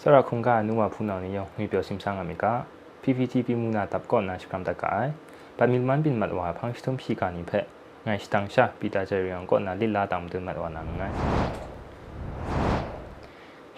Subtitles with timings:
[0.00, 2.64] Sara khunga nuwa phuna ni yo ngi pyo sim sang amika
[3.04, 5.12] PPTP muna tap ko na shpam ta kai
[5.58, 7.60] pa min man bin mat wa phang shtum phi ka ni phe
[8.06, 11.12] ngai stang sha pita che riang ko na lila tam tu mat wa na ngai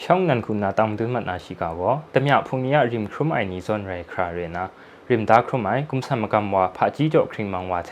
[0.03, 4.65] ช่องนั้นคุณนาตามดูมันอาชิกาวะแต่เมื่อพวกนี้ริมครุมไอนี้ซอนไรคราเรนะ
[5.11, 7.91] ริมดาครุมไอกุมสมกรรมว่าพระจีจอกคริงมังว่าเท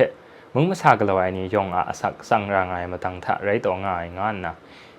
[0.55, 4.55] มึงมาสากลวายนี้ยองอาสักสังรางไงมาตั้งทะไรต่อง่ายงานนะ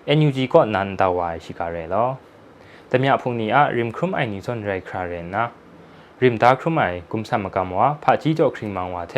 [0.05, 2.09] เอ็นยูจีก็นันตาวายชิกาเรแล้ว
[2.91, 5.45] แต่เมียพงนี้อะริมครุมไอนี่ซนไรคราเรนนะ
[6.21, 9.13] ริมดาครุมไอกุมสามกามวะพาจีโจคริงมังวะเท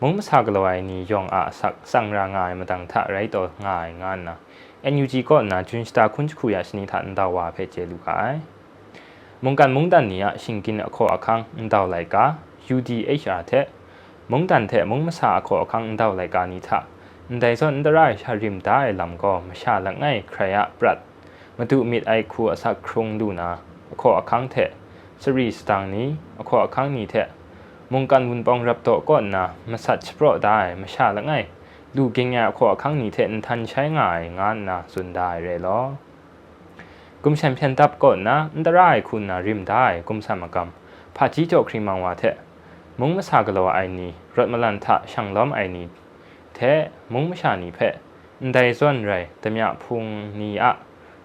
[0.00, 4.36] มุงมาสากลวายนี่ยองอะสักสังรางายมาตังทะไรตัวง่ายงานนะ
[4.92, 8.34] NUG ก็นาจุนสตาคุนคุยาสนิทันตาวาเพเจลูกาย
[9.44, 12.24] มงกันมุงดันนี้อะชิงกินอคอะคังอันดาวไลกา
[12.74, 13.52] UDHR เท
[14.30, 16.78] มงดันเทมงมาสาโคอะคังอันดาวไลกานิทะ
[17.40, 20.98] แต่ส่วนอันตรายชาริมได้ลำก็มาชาละง่ายใครอะปรัด
[21.58, 23.50] มาดูมิดไอคูอสักครงดูนะ
[24.02, 24.70] ขอคังเถะ
[25.22, 26.08] สรีสตางนี้
[26.48, 27.28] ขอคังนี้เถะ
[27.92, 31.32] มุงกันวุนปองรับโตก่อนนะมาสัตว์เปราะได้มาชาละไง
[31.96, 35.80] ดูเก่งแง่ขอคังนี้เถะทันใช้ง่ายงานนะสุดได้เลยล้อ
[37.22, 40.68] กุมแชมเปี้ยนตับก่อนนะอันตรายคุณนะริมได้กุมสามกรรม
[41.16, 42.36] พาจีโจครีมังวาเถะ
[42.98, 45.86] มุงมาสากลวไอนี้รถมาลันทะช่างล้อมไอนี้
[46.54, 46.72] แท้
[47.12, 47.94] มุงมชานีเพะ
[48.54, 50.04] ได้ส่วนไรแต่ยาพุง
[50.40, 50.72] นีอะ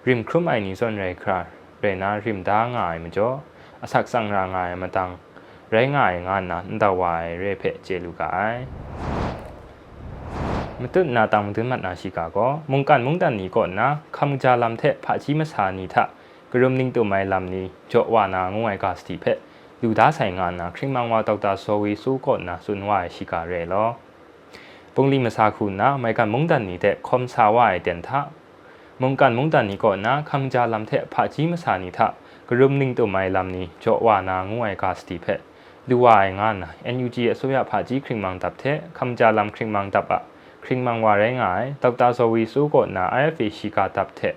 [0.07, 1.39] ริมครุมไอนีส่วนไรครา
[1.81, 3.29] เรนาริมดาง่ายมจ่อ
[3.81, 5.11] อสักสังรางายมาตัง
[5.71, 8.57] ไรง่ายงานนะดาวายเรเพะเจลูกาย
[10.81, 16.05] มตุนาตังมตุมัดนาชิกาก็มุงกันมุงดันนี้ก่อนนะคำจาลำเทะผาชิมสานีทะ
[16.53, 19.39] กรุมนิงตัวไม่ลำนี้จ่อวานางงวยกาสติเพะ
[19.83, 23.89] လူသားဆိုင်ငါနာခရင်မန်ဝါဒေါက်တာဆိုဝီဆူကောနာဆွန်ဝါရှိကာရဲလော
[24.95, 28.09] ပုန်လီမစာခုနာမိုင်ကန်မုန်တန်နေတဲ့ခွန်ဆာဝါရဲ့တန်ထ
[29.02, 32.08] มงการมงตันนี่ก่อนนะคำจาลำเทะพระจีมาสานิทะ
[32.50, 35.40] กรุมนิ่งตัวไม่ลำนี้เจาะวานางวยกาสติเพะ
[35.90, 40.22] ดูว่างานนะ NUG สุยาพระจีคริงมังตับเทะคำจาลำคริงมังตับอะ
[40.64, 44.36] คริงมังว่าไรงายตักตาสวีสู้ก่อนนะ IFE ชิกาตับเทะ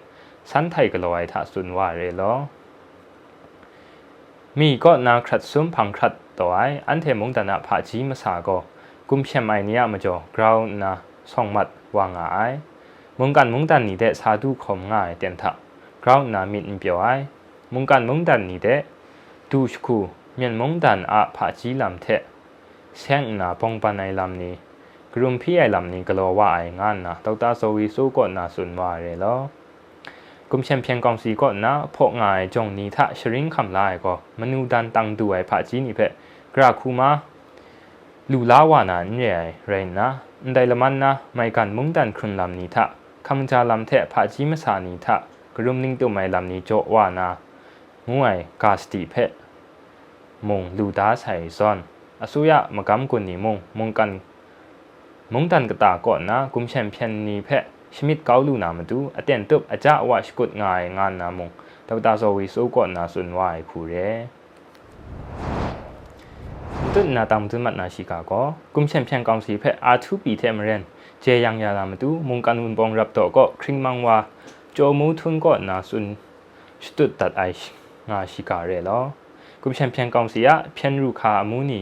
[0.50, 2.32] สันไทยกลอยทะสุนว่าเรลอ
[4.58, 6.58] มีก็นาครัดซุ่มพังครัดตัวไอ
[6.88, 8.58] อันเทมงตันะพระจีมาสาก็
[9.08, 10.92] กุมเชมไอเนียมาจ่อกราวนะ
[11.32, 12.38] ส่องมัดวางไอ
[13.19, 15.51] มุงกันมุงดันนี่เดสาดูคมง่ายเตียนทะ
[16.03, 17.05] กราวนามินเปียวไอ
[17.73, 18.67] มุงกันมุงดันนี่เด
[19.51, 19.97] ดูชคู
[20.35, 22.05] เมียนมุงดันอาผาจีลำเท
[22.97, 24.55] เสียงนาปองปันไอลำนี้
[25.13, 29.35] กลุ่มพี่ไอลำนี้กลัวว่าไองานนะดรโซวีสู้ก่อนนาสุนว่าเรลอ
[30.49, 35.99] กุมเชมเพียงกองสีก่อนนะพวกงายจงนี้ทะชริงคำลายก็มนูดันตังดูไอผาจีนี่เพ
[36.55, 37.09] กราคูมา
[38.31, 39.31] လူလာဝနာညေ
[39.69, 40.07] ရိနာ
[40.43, 42.65] အန်တိုင်လမန်နာမိုင်ကန်မုန်တန်ခွန်လမ်နီ
[43.28, 45.16] คำจาลำแทะผาจิมสานีทะ
[45.54, 47.28] กรุมนิ่งตัวไม่ลำนี้โจว่านา
[48.10, 49.30] ง่วยกาสติเพะ
[50.48, 51.78] มงลูดาใส่ซ้อน
[52.22, 54.10] อสุยะมะกำกุนนีมงมงกัน
[55.32, 57.64] มงตันกตาก่อนนะกุมเชมเปียนนีเพะ
[57.94, 61.48] ชมิดเกาลูนามาดูอเตนตุบอาจาว่าสกุดง่ายงานนามง
[61.86, 64.08] ตอกตาโซวิสูก่อนนะสุนวายผู้เร่
[66.92, 68.42] ตุนนาตามตุนมัดนาชิกาก็
[68.74, 70.82] กุมเชมเปียนกองสีเพะอาทูปีเทมเรน
[71.23, 74.17] เจยังยาลามาดูมุงกันอุนบองรับต่อก็คริงมังว่า
[74.73, 76.05] โจมูทุนก็นาสุน
[76.83, 77.41] สตุดตัดไอ
[78.09, 78.99] งาชิกาเรลอ
[79.61, 81.81] กุมเชนเพียงกองสีอะเพียนรูคามูนี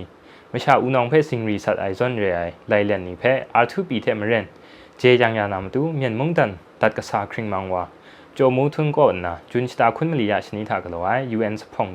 [0.50, 3.24] ไม่ชาอุนองเพสิงรีสัตไอซอนเรไอไลเลนนี่เพ
[3.56, 4.46] อาทูปีเทมเรน
[4.98, 7.84] เจยังยาลามาดูเมียนมุงดันตัดกษาคริงมังว่า
[8.34, 11.90] โจมูทุนก็นาจุนสตาคุณมลียาชนิทากลวายยูเอ็นสพง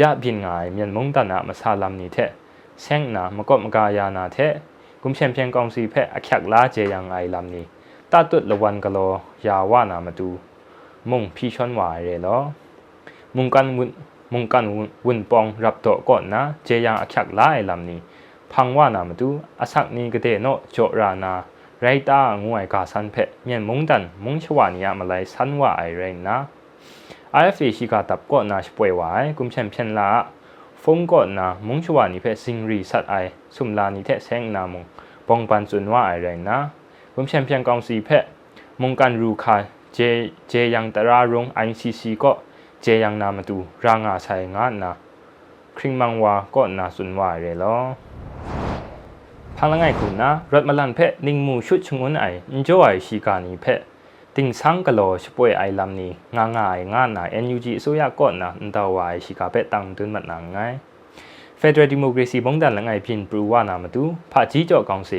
[0.00, 2.18] ยาบินงายมียนมงตานามาซาลัมนี่เท
[2.82, 4.38] เซงนามกบมกายานาเท
[5.02, 7.64] กุมเชมเพียงกองซีเพะอคักลาเจยังไอลัมนี่
[8.10, 8.98] ตาตุดละวันกะโล
[9.46, 10.28] ยาวานามาดู
[11.10, 12.38] มงพี่ชอนวายเรลอ
[13.36, 13.88] มุงกันวุน
[14.32, 14.64] มุงกัน
[15.06, 17.98] วุนปองรับโตก่อนนะเจยังอคักลาไอลัมนี่
[18.52, 19.28] พังว่านามาดู
[19.60, 21.32] อสักนี้กะเตโนโจรานา
[21.80, 26.36] ไรตางวยกาสันเพะเมียนมงตันมงชวานียามาไลสันว่าไอเรนนะ
[27.42, 30.08] IFC ชิกาตับก็นาช่วยวายกุมเชมเชนละ
[30.82, 33.14] ฟงก็นามุงชวานิเพซิงรีสัตไอ
[33.54, 34.84] สุมลานิเทแสงนามง
[35.28, 36.58] ปองปันจุนว่าอะไรนะ
[37.14, 38.24] กุมเชมเปียนกองสีเพะ
[38.82, 39.56] มงการรูคา
[39.94, 39.98] เจ
[40.48, 42.32] เจยังตรารงไอซีซีก็
[42.82, 44.92] เจยังนามาดูร่างอาชัยงานนะ
[45.76, 47.76] คริงมังวาก็นาสุนว่าไอไรลอ
[49.56, 53.80] พังละไงคุณนะรถมาลันเพะนิ่งมูชุดชงุนไออินจ้อยชิกานีเพะ
[54.38, 60.58] ติงสังกโลช่วยไอลำนี้ง่ายง่ายงานนะ NUG สุยาก่อนนะนั่นตัววายชิกาเปตังตุนมันนังไง
[61.60, 65.12] Federal Democracy บงดันละไงพินปรูวานามาดูผาจีจ่อกองเส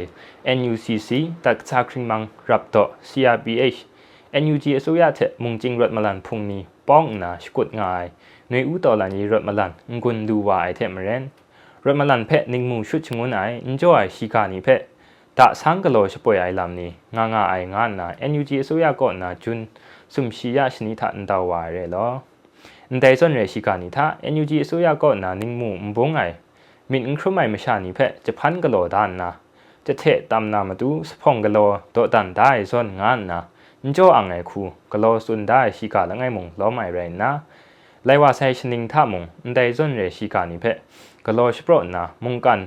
[0.57, 1.09] NUCC
[1.45, 3.77] ตักซาคริมังรับต่อ CRBH
[4.43, 8.05] NUG สุยาเถมุงจิงรถมาลันพุงนี้ป้องนะชกุดงาย
[8.49, 9.71] หน่วยอู้ต่อหลังนี้รถมาลัน
[10.03, 11.23] งุนดูวายเทมเรน
[11.85, 14.81] รถมาลันเพะนิงมูชุดชงวนไออินจอยชิกานีเพะ
[15.39, 19.59] ดาสังกโลชป่วยไอลำนี้งางาไองานนะเอ็นยูจีสุยาก็นะจุน
[20.13, 22.07] สุมชียาชนิทันดาวาเรลอ
[22.89, 26.21] อันแต่ส่วนเรศิกานิทาเอ็นยูจีสุยาก็นะนิ่งมูมบงไอ
[26.91, 29.29] มินครุ่มไม่มาชานิเพะจะพันกโลด้านนะ
[29.85, 31.57] จะเทตามนามาดูสพงกโล
[31.93, 33.39] โตดันได้ส่วนงานนะ
[33.83, 34.61] นโจอังไอคู
[34.91, 37.31] กโลสุนได้ศิกาละไงมงล้อไม่ไรนะ
[38.05, 40.75] ไลว่าใช้ชนิงท่ามงอันแต่ส่วนเรศิกานิเพะ
[41.25, 42.59] กโลชโปรนะมงกัน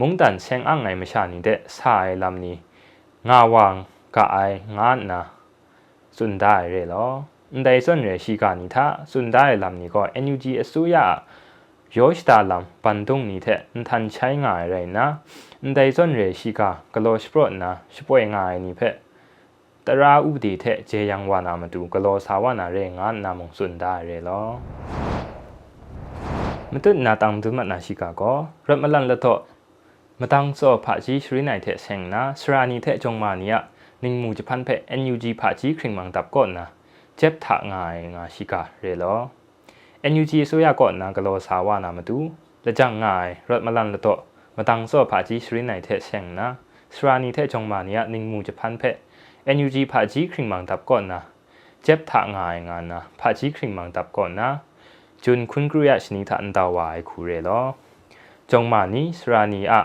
[0.00, 2.56] มงดันเซงอังไงมชานิเดสายลำนี้
[3.28, 3.74] งาวาง
[4.16, 4.36] กะไอ
[4.78, 5.22] งานนะ
[6.16, 7.10] စွန်ဒိုင်ရဲလော
[7.52, 10.96] အန်ဒိုင်စွန်ရဲရှိကနီသာစွန်ဒိုင်လမ်နီကို NUG အစိုးရ
[11.96, 15.06] ယောရှတာလမ်ပန်တုံနီတဲ့အန်ထန်ချိုင်းငါရဲနာ
[15.62, 16.60] အန်ဒိုင်စွန်ရဲရှိက
[16.94, 18.94] ဂလောရှပရနာရှပွေငါနီဖက်
[19.86, 24.46] တရာဥပဒေတဲ့ဂျေယံဝါနာမတူဂလောစာဝနာရဲငါနာမုံစွန်ဒိုင်ရဲလော
[26.72, 29.40] မတုနာတမ်ဒုမနာရှိကကိုရမလန်လတော့
[30.20, 33.54] မတန်းစောဖာကြီးရှရီနိုင်တဲ့ဆင်နာစရာနီတဲ့ဂျုံမာနီယ
[34.02, 34.68] นิ่งมูจะพันเพ
[35.00, 36.66] NUG ผาจีคริงมังตับก่อนนะ
[37.16, 39.14] เจ็บถางายงาชิกาเรลอ
[40.12, 42.18] NUG ဆိုရก่อนนะกะโลสาวานามาดู
[42.64, 44.08] ละจังงายรถมาลันละโต
[44.56, 46.48] มาตังโซผาจีชรินไหนเทเชงนะ
[46.94, 48.82] สรานีเทจงมาเนียนิ่งมูจะพันเพ
[49.56, 51.20] NUG ผาจีคริงมังตับก่อนนะ
[51.82, 54.48] เจ็บถางายงานนะผาจีคริงมังตับก่อนนะ
[55.24, 57.60] จุนคุณกรุยชนิทันดาวายคูเรลอ
[58.52, 59.82] จงมานี้สรานีอะ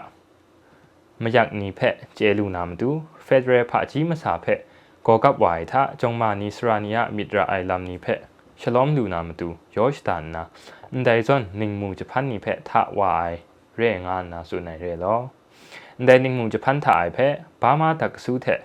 [1.22, 2.90] မယက်နီဖက်ကျဲလူနာမတူ
[3.26, 4.60] ဖက်ဒရယ်ဖာကြီးမစာဖက်
[5.06, 8.20] ကောကပ်ဝိုင်ထဂျုံမာနီစရာနီယာမီဒရာအိုင်လမ်နီဖက်
[8.60, 10.42] ရှလောမ်လူနာမတူယောရှတန်နာ
[10.92, 13.34] အန်ဒိုင်ဇွန်နင်းမူဂျပန်နီဖက်ထဝိုင်
[13.78, 15.20] ရဲငါနာဆုနိုင်ရဲလော
[15.96, 18.60] အန်ဒိုင်နင်းမူဂျပန်ထအိုင်ဖက်ဘာမာတကဆူးတဲ့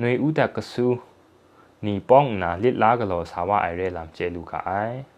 [0.00, 0.98] နွေဦးတကဆူး
[1.86, 5.11] နီပေါင်းနာလစ်လာကလောဆာဝအိုင်ရဲလမ်ကျဲလူကအိုင်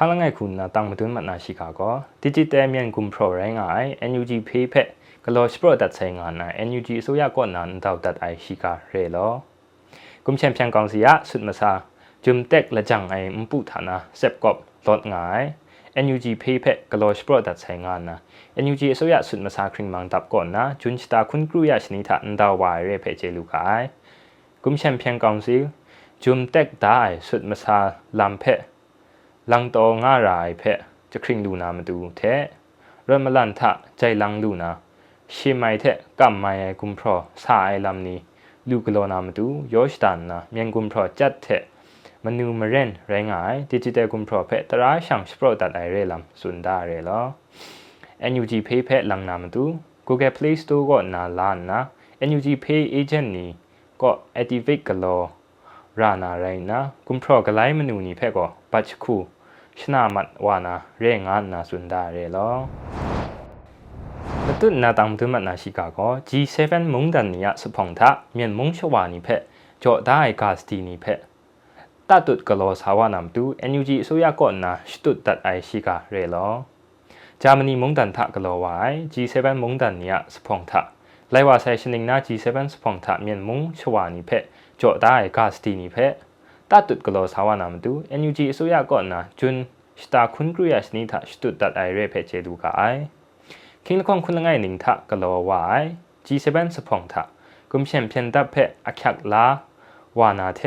[0.00, 4.88] ဖားလငယ်ခုနာတောင်မတွင်းမနာရှိခါကောဒီဂျစ်တယ်မြန်ကွန်ပရိုရိုင်းငိုင် NUG ဖေးဖက်
[5.24, 9.32] ဂလော့စပရော့တ်ဆိုင်ငါနာ NUG အစိုးရကောနာန်တောက်တ်အိုင်ရှိခါရဲလော
[10.24, 11.72] ကွန်ချန်ပီယံကောင်စီယဆွတ်မစာ
[12.24, 15.44] ဂျွမ်တက်လကြောင့်အိမ်မပူဌာနာဆပ်ကော့လော့ငိုင်
[16.04, 18.14] NUG ဖေးဖက်ကလော့စပရော့တ်ဆိုင်ငါနာ
[18.64, 23.84] NUG အစိုးရဆွတ်မစာခရင်မန်တပ်ကောနာဂျွန်စတာခွန်ကရူယရှနီထာန်တောက်ဝါရဲဖဲချေလူခိုင်
[24.62, 25.56] ကွန်ချန်ပီယံကောင်စီ
[26.22, 27.78] ဂျွမ်တက်ဒိုင်ဆွတ်မစာ
[28.20, 28.62] လမ်ဖက်
[29.52, 30.78] ลังตองง่ารายเพะ
[31.12, 32.42] จะคริงลูนามาดูแทะ
[33.06, 34.70] เริ่มมาลันทะใจลังลูนา
[35.34, 38.18] ชิมัยแทะกัมไมไอกุมพรอสาไอลำนี้
[38.70, 41.62] ลูกโลนามาดูยอชตันนะเมียงกุมพรอจัดแทะ
[42.24, 43.36] มนูมาเรนแรงไอ
[43.70, 47.20] ดิจิตอลกุมพรอเพะตราช่างสโปรตัดไอเรลำสุนดาเรลอ
[48.32, 49.64] NUG Pay เพะลังนามาดู
[50.06, 51.80] Google Play Store ก็นาลานนะ
[52.28, 53.50] NUG Pay Agent นี้
[54.02, 54.10] ก็
[54.40, 55.16] activate กลอ
[56.00, 59.16] รานาไรนะกุมพรอกไลมนูนี่เพะก็ปัจคู
[65.61, 69.29] ชิกาก็ G7 มุงดันนี่ยสุพงทะเมียนมุงชวานิเพ
[69.83, 71.05] จอได้กาสตีนิเพ
[72.09, 76.47] ตาตุดกโลสาวานามตู NUG สุยาก่อนนะสตุดตัดไอชิกาเรลอ
[77.41, 80.81] จามนีมุงดันทะกโลวาย G7 มุงดันนี่ยสุพงทะ
[81.31, 84.31] ไลว่าไซชนิงนา G7 สุพงทะเมียนมุงชวานิเพ
[84.81, 86.13] จอได้กาสตีนิเพต
[86.70, 89.54] ตาตุดกโลสาวานามตู NUG สุยาก่อนนะจุน
[90.02, 92.82] สตาคุนกรุยาสนิทะสตุดตัดไอเรเพเจดูกาไอ
[93.84, 95.82] คิงละคงคุณละไงนิงทะกะโลวาย
[96.26, 96.46] G7
[96.76, 97.22] สพองทะ
[97.70, 99.46] กุมเชมเพียนดับเพออักยักลา
[100.18, 100.62] วานาเท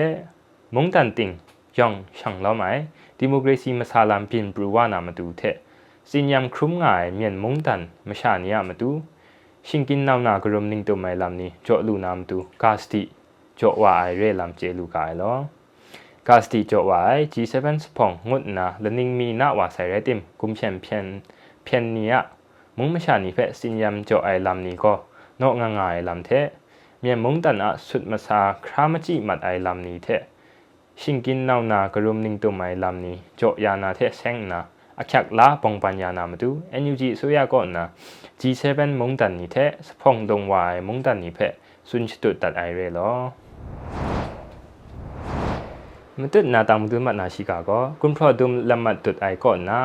[0.76, 1.30] มงตันติง
[1.78, 2.64] ยองช่างล้อไหม
[3.18, 5.42] ดิโมกรซีมาซาลามปินบรูวานามาดูเท
[6.10, 8.90] สินยามครุมง่ายเมียนมงตันมาชาเนียมาดู
[9.68, 13.02] ชิงกินนาวนากรมนิงตัวไม่ลำนี้โจลูนามดูกาสติ
[13.58, 15.34] โจว่าไอเรลำเจลูกายล้อ
[16.29, 21.07] กาสติโจวาย G7 สพองงดนะและนิงมีนาวาใส่เรติมกุมเชมเพียน
[21.65, 22.15] เพียนเนีย
[22.77, 24.97] မုံမရှာနီဖက်စင်ယမ်ကြောအိုင်လမ်နီကို
[25.41, 26.47] နောငငိုင်လမ်တဲ့
[27.03, 30.23] မြန်မုံတန်အဆွတ်မစာခရာမချိမတ်အိုင်လမ်နီတဲ့
[31.01, 34.61] ရှင်กินนาวนากรุมนิงตุไมลำนี้โจยานาเทเซงนา
[34.99, 36.51] อักยักลาปองปัญญานามาดู
[36.83, 37.85] NUG สุยาก่อนนะ
[38.41, 38.65] G7
[39.01, 40.75] มงดันนี้เทสพองดงวาย
[46.20, 49.80] มตุดนาตางมตุดมัดนาชิกาก็คุณพรอดุมละมัดตุดไอก่อนนะ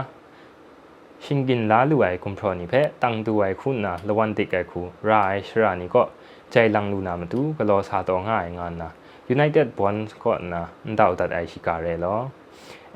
[1.25, 6.03] ชิงกินลาลูไอคุณพรอนี่เพตั้งตัวไอคุณนะละวันติกไอคูราไชรานี่ก็
[6.53, 8.91] ใจลังลูนามาดูก็รอซาตองง่ายงานนะ
[9.29, 10.63] ยูไนเต็ดบอลก็นะ
[10.99, 12.15] ดาวตัดไอชิกาเรลอ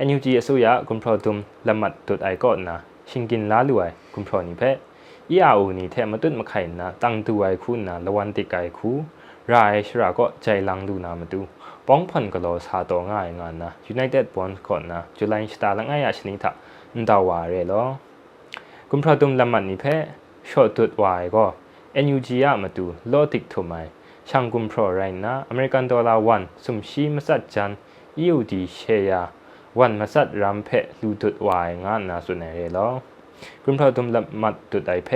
[0.07, 1.37] NUG อสุยะคุณพรอดุม
[1.69, 2.77] ละมัดตุดไอก่อนนะ
[3.11, 3.83] ชิงกินลาลูไอ
[4.15, 4.63] คุณพรอนี่เพ
[5.31, 8.91] อีอาอูนี่แทมาตุดมาไข่นะตั้งตัวไอคุณนะละวันติกไอคู
[9.53, 11.41] ราไชราก็ใจลังลูนามาดู
[11.93, 16.51] ป้องพันกโลซาโตง่ายงานนะ United Bonds ก่อนนะจุลัยสตาละง่ายชนิดะ
[16.97, 17.83] นดาวาเรลอ
[18.91, 19.85] กุมพระดุมละมันนี่เพ
[20.49, 21.45] ชอตุดวายก็
[22.05, 23.75] NUG อะมาดูโลติกทุไม
[24.29, 27.71] ช่างกุมพรไรนะอเมริกันดอลลาร์วันสุมชีมาสัดจัน
[28.23, 29.13] EUD เชีย
[29.79, 30.71] วันมาสัดรำเพ
[31.01, 32.89] ลูตุดวายงานนะสุนเรลอ
[33.65, 35.11] กุมพระดุมละมัดตุดไอเพ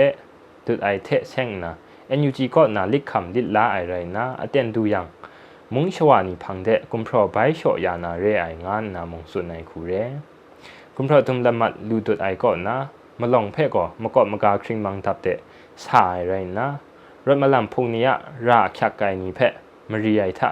[0.65, 1.71] ตุดไอเทเช่งนะ
[2.19, 5.07] NUG ก็นาลิกคำลิลาไอไรนะอเตนดูยัง
[5.77, 9.91] มุงชวานีพังเดกุมพรใบโชยานาเรไองานนามงสุนในคูเร
[10.95, 12.77] กุมพรอตุมละมัดลูตุดไอก็นะ
[13.19, 15.27] มาลองเพ่ก็มากอดมากาคริงมังทับเด
[15.85, 16.67] สายไรนะ
[17.27, 18.07] รถมาลำพุงนี้
[18.47, 19.47] ราคักไกนีเพ่
[19.91, 20.49] มารีไอทะ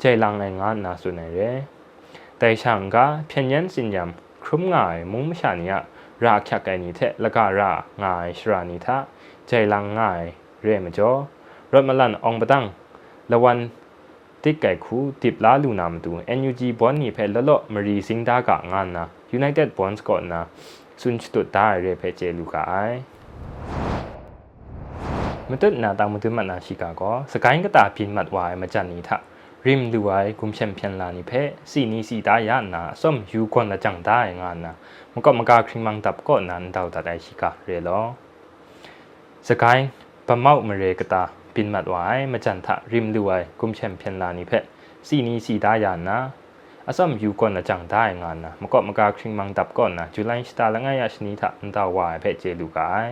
[0.00, 1.38] ใจลังไองานนาสุนในเร
[2.38, 5.72] แต่ช่างกาเพียงยันสินยำครุมง่ายมุงมชานีย
[6.24, 7.72] ราคักไกนีเทละการา
[8.02, 8.96] ง่ายชรานีทะ
[9.48, 10.22] ใจลังง่าย
[10.62, 11.10] เร่มาจ่อ
[11.72, 12.64] รถมาลันอองปะตั้ง
[13.32, 13.58] ละวัน
[14.42, 19.06] ติกไก่คูติบลาลูนามตู NUG บอนนี่เพลละมรีสิงดากะงานนะ
[19.36, 20.42] United Bonds ก่อนนะ
[21.00, 22.74] ซุนชตุตาเรเพเจลูกาไอ
[25.50, 29.18] มตุนาตามตุมันนาชิกาก็สกายก็ตาพินมัดวายมาจันนี้ทะ
[29.66, 31.32] ริมดูไว้กุมเชมเพียนลานิเพ
[31.70, 34.74] สีนี้สีตายานาส้มยูกอนละจังได้งานนะ
[35.12, 38.00] มันก็มากาคริมังตับก็นั้นเดาตัดไอชิกาเรลอ
[39.48, 39.78] สกาย
[40.26, 41.22] ปะเมาเมเรกตา
[41.54, 44.64] ปินมัดวายมาจันทะริมลวยกุมแชมเปียนลานิเพะ
[45.08, 46.18] สี่นี้สี่ตายานนะ
[46.86, 53.08] อาซัมอยู่ก่อนละจังได้งานนะมะก็มะกาคริงมังดับก่อนนะจุลัยสตาละไง่าชนิทะนตาวายเพะเจลูกาย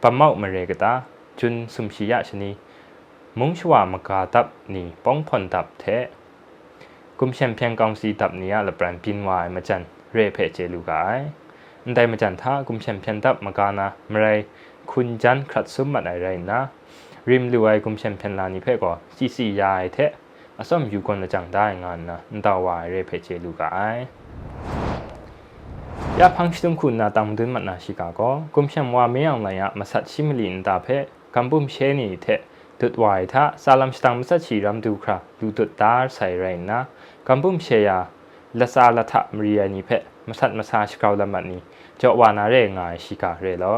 [0.00, 0.92] ปัมเมามาเรกตา
[1.40, 2.50] จุนสุมชิยะชนี
[3.38, 6.04] มุงชวามกาตับนี่ป้องผ่อนตับเทะ
[7.18, 9.82] กุมแชมเปียนกองสีตับนี้ละแปลนปินวายมาจัน
[10.14, 11.18] เรเพเจลูกาย
[11.84, 14.26] อันมาจันทะกุมแชมเปียนตับมากานะมเร
[14.90, 16.60] คุณจันครัดซุ่มมาไหนไรนะ
[17.28, 20.12] ริมลูไอกุมเชมเพนลานีเพกอซีซียายเทะ
[20.58, 23.78] อสมอยู่คนละจังได้งานนะนตาวายเรเพเจลูกาไอ
[26.18, 32.40] ยาพังชิมคุณนาตามดึงมันนาชิกาโก็กุมเชมว่าไม่เอาไรอะมาสัตชิมลินตาเพกกัมบุมเชนีเทะ
[32.80, 36.80] ตุดวายทะซาลัมสตังมัสชีรัมดูคราดูตุดดารใส่แรงนะ
[37.26, 37.90] กัมบุมเชีย
[38.58, 41.60] ละซาละทะมรียนีเพะมัสัตมาซาชิกาวลำบัดนี้
[41.98, 43.74] เจ้าวานาเรงายชิกาเรลอ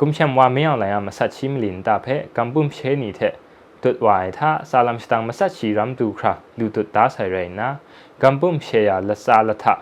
[0.00, 3.34] กุมเชมว่าไม่เอาไหลอามาสัตชิมลินตาเพกัมบุมเชนีเะ
[3.82, 7.68] ตุดวายท่าซาลัมสตังมาสัตชิรัมดูครับดูตุดตาใส่ไรนะ
[8.22, 9.74] กัมบุมเชียละซาละทะ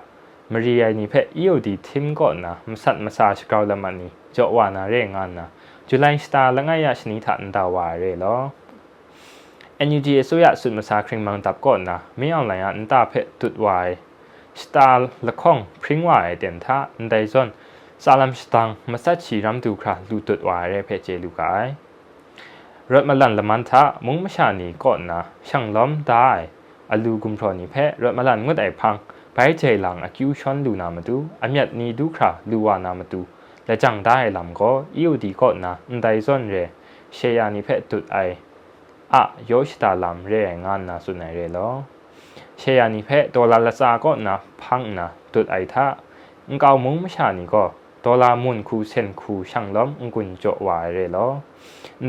[0.52, 5.46] มารียานี่เพอียวดีทิมก่อนนะมาสัตมาซาชกาวละมันนี่เจาะวานาเร่งานนะ
[5.88, 8.36] จุลัยสตาละไง่ายชนิทันตาวาเร่ลอ
[9.88, 13.88] NUG อสุยาสุดมาซาคริงมังตับก่อนนะไม่เอาไหลอันตาเพตุดวาย
[14.62, 17.48] สตาร์ละข้องพริ้งวายเต็มท่าอันใดส่วน
[18.06, 21.66] ซาลัมสตังมาสัชีรัมดูคราลูตุดวายเรเพเจลูกาย
[22.92, 26.38] รถมาลันละมันทะมุงมชานีก่อนนะช่างล้อมตาย
[26.90, 28.94] อลูกุมพรนีเพรถมาลันงดไอพัง
[29.32, 33.20] ไปเจหลังอคิวชอนดูนามาดูอันยันีดูคราลูวานามาดู
[33.66, 36.56] และจังได้ลำก็อิวดีก่อนนะอันใดซ่อนเร
[37.14, 38.16] เชียนีเพตุดไอ
[39.14, 40.32] อะโยชตาลำเร
[40.64, 41.68] งานนะสุนัยเรลอ
[42.58, 45.86] เชียนีเพตัวลาลาซาก่อนนะพังนะตุดไอทะ
[46.54, 47.64] งเกามุงมชานีก็
[48.04, 51.26] ตัวลามุนคูเซนคูช่างล้อมอุกุนโจวายเรลอ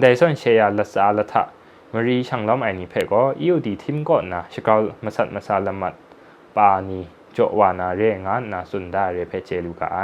[0.02, 1.44] ได้ส่วนเชียร์ละสาละทะ
[1.94, 5.94] มรีช่างล้อมไอนี่เพก็อิวดีทิมก่อนนะชกาลมาสัตมาซาลมัด
[6.56, 7.00] ปานี
[7.34, 9.98] โจวานาเรงานนะสุนดาเรเพเจลูกาไอ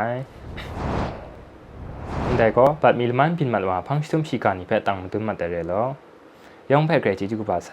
[2.37, 5.83] ได้ก็ปัดมีลมันพินมัดว่าพังชุมชีการนี่เพตังตุมัดแต่เรลอ
[6.71, 7.71] ยองเพเกรจิจุกบาไซ